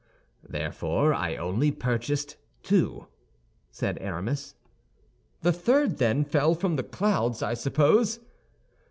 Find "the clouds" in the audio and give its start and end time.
6.75-7.43